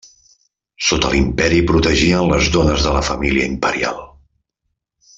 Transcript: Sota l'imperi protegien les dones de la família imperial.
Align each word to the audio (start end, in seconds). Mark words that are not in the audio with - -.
Sota 0.85 1.11
l'imperi 1.15 1.59
protegien 1.73 2.31
les 2.33 2.49
dones 2.57 2.89
de 2.89 2.97
la 2.99 3.05
família 3.13 3.49
imperial. 3.57 4.05